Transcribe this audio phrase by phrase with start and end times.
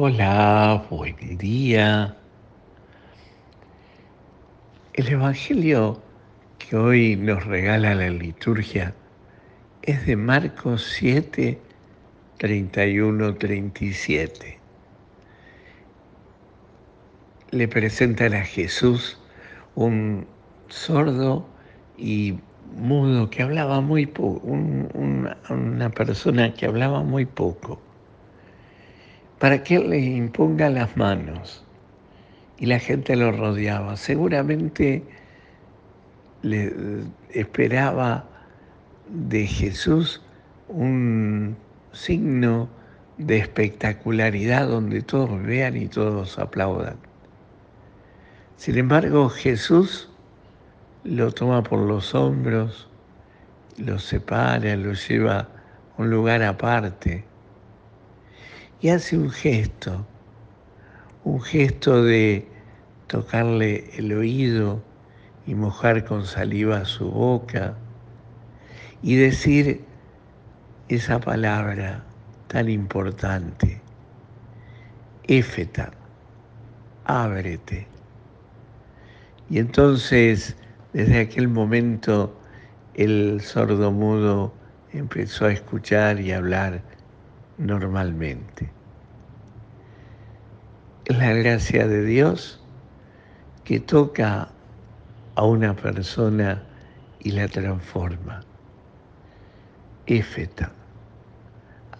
[0.00, 2.16] Hola, buen día.
[4.92, 6.00] El Evangelio
[6.56, 8.94] que hoy nos regala la liturgia
[9.82, 11.58] es de Marcos 7,
[12.36, 14.60] 31, 37.
[17.50, 19.18] Le presentan a Jesús
[19.74, 20.28] un
[20.68, 21.44] sordo
[21.96, 22.38] y
[22.76, 27.80] mudo que hablaba muy poco, una persona que hablaba muy poco
[29.38, 31.64] para que él le imponga las manos.
[32.58, 33.96] Y la gente lo rodeaba.
[33.96, 35.04] Seguramente
[36.42, 36.72] le
[37.30, 38.24] esperaba
[39.08, 40.22] de Jesús
[40.68, 41.56] un
[41.92, 42.68] signo
[43.16, 46.96] de espectacularidad donde todos vean y todos aplaudan.
[48.56, 50.10] Sin embargo, Jesús
[51.04, 52.88] lo toma por los hombros,
[53.76, 55.48] lo separa, lo lleva a
[55.96, 57.24] un lugar aparte
[58.80, 60.06] y hace un gesto,
[61.24, 62.46] un gesto de
[63.08, 64.80] tocarle el oído
[65.46, 67.74] y mojar con saliva su boca
[69.02, 69.84] y decir
[70.88, 72.04] esa palabra
[72.46, 73.80] tan importante,
[75.24, 75.90] éfeta,
[77.04, 77.86] ábrete.
[79.50, 80.56] Y entonces,
[80.92, 82.38] desde aquel momento,
[82.94, 84.52] el sordo mudo
[84.92, 86.82] empezó a escuchar y hablar
[87.58, 88.70] normalmente.
[91.04, 92.60] Es la gracia de Dios
[93.64, 94.48] que toca
[95.34, 96.62] a una persona
[97.20, 98.40] y la transforma.
[100.06, 100.72] Éfeta,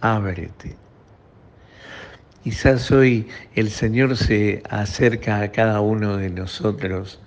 [0.01, 0.75] ábrete.
[2.43, 7.19] Quizás hoy el Señor se acerca a cada uno de nosotros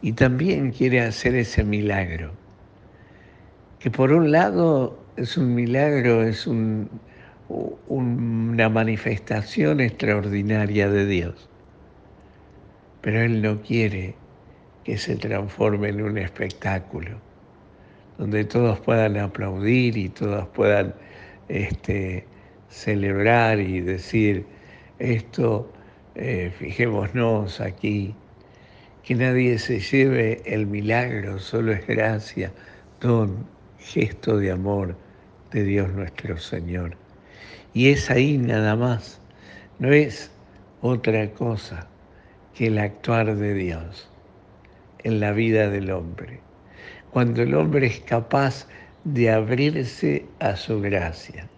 [0.00, 2.32] y también quiere hacer ese milagro,
[3.78, 6.88] que por un lado es un milagro, es un,
[7.48, 11.48] una manifestación extraordinaria de Dios.
[13.00, 14.14] Pero Él no quiere
[14.84, 17.18] que se transforme en un espectáculo,
[18.18, 20.94] donde todos puedan aplaudir y todos puedan
[21.48, 22.26] este,
[22.68, 24.46] celebrar y decir,
[24.98, 25.70] esto,
[26.14, 28.14] eh, fijémonos aquí,
[29.02, 32.52] que nadie se lleve el milagro, solo es gracia,
[33.00, 33.46] don,
[33.78, 34.96] gesto de amor
[35.50, 37.03] de Dios nuestro Señor.
[37.76, 39.20] Y es ahí nada más,
[39.80, 40.30] no es
[40.80, 41.88] otra cosa
[42.54, 44.08] que el actuar de Dios
[45.02, 46.38] en la vida del hombre.
[47.10, 48.68] Cuando el hombre es capaz
[49.02, 51.48] de abrirse a su gracia.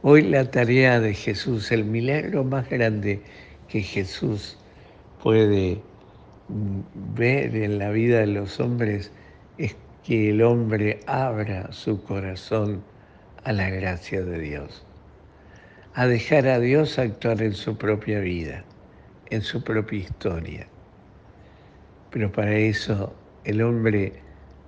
[0.00, 3.20] Hoy la tarea de Jesús, el milagro más grande
[3.68, 4.56] que Jesús
[5.22, 5.82] puede
[7.14, 9.12] ver en la vida de los hombres
[9.58, 12.82] es que el hombre abra su corazón
[13.44, 14.86] a la gracia de Dios
[15.96, 18.64] a dejar a Dios actuar en su propia vida,
[19.30, 20.66] en su propia historia.
[22.10, 24.12] Pero para eso el hombre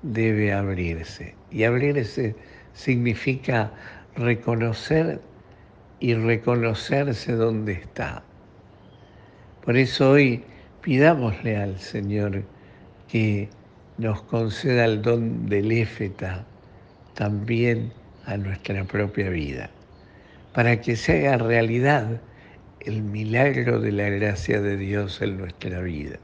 [0.03, 1.34] debe abrirse.
[1.50, 2.36] Y abrirse
[2.75, 3.72] significa
[4.15, 5.20] reconocer
[5.98, 8.22] y reconocerse donde está.
[9.65, 10.44] Por eso hoy
[10.82, 12.44] pidámosle al Señor
[13.09, 13.48] que
[13.98, 16.44] nos conceda el don del éfeta
[17.15, 17.92] también
[18.26, 19.70] a nuestra propia vida
[20.56, 22.18] para que se haga realidad
[22.80, 26.18] el milagro de la gracia de Dios en nuestra vida.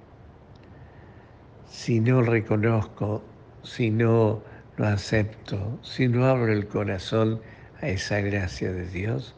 [1.68, 3.22] Si no reconozco,
[3.62, 4.42] si no
[4.78, 7.42] lo acepto, si no abro el corazón
[7.82, 9.34] a esa gracia de Dios,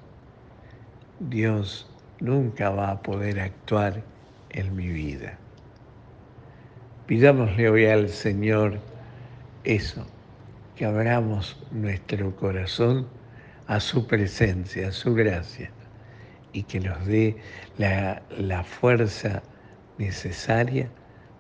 [1.19, 1.91] Dios
[2.21, 4.00] nunca va a poder actuar
[4.50, 5.37] en mi vida.
[7.09, 8.78] Pidámosle hoy al Señor
[9.65, 10.06] eso,
[10.76, 13.09] que abramos nuestro corazón
[13.67, 15.71] a su presencia, a su gracia,
[16.53, 17.37] y que nos dé
[17.79, 19.43] la, la fuerza
[19.99, 20.89] necesaria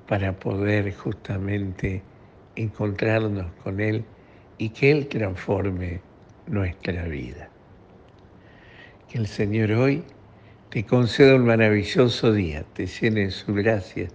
[0.08, 2.02] para poder justamente
[2.56, 4.04] encontrarnos con Él
[4.58, 6.00] y que Él transforme
[6.46, 7.48] nuestra vida.
[9.08, 10.04] Que el Señor hoy
[10.70, 14.08] te conceda un maravilloso día, te llene de su gracia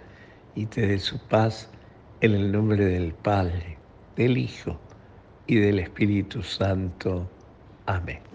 [0.56, 1.70] y te dé su paz
[2.22, 3.78] en el nombre del Padre,
[4.16, 4.80] del Hijo
[5.48, 7.30] y del Espíritu Santo.
[7.90, 8.29] Amén.